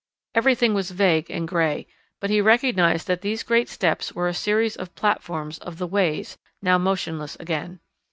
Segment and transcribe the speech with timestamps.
[0.33, 1.85] Everything was vague and grey,
[2.19, 6.39] but he recognised that these great steps were a series of platforms of the "ways,"
[6.59, 7.79] now motionless again.